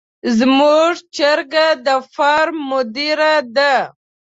زموږ 0.39 0.91
چرګه 1.15 1.67
د 1.85 1.87
فارم 2.13 2.57
مدیره 2.71 3.33
ده. 3.55 3.73